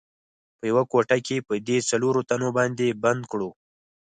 په 0.57 0.63
یوه 0.71 0.83
کوټه 0.91 1.17
کې 1.25 1.37
په 1.47 1.53
دې 1.67 1.77
څلورو 1.89 2.21
تنو 2.29 2.49
باندې 2.57 2.97
بند 3.03 3.21
کړو. 3.31 3.49